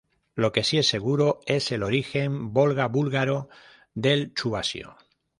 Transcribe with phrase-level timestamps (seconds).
[0.33, 3.49] Lo que sí es seguro es el origen volga-búlgaro
[3.93, 4.97] del chuvasio.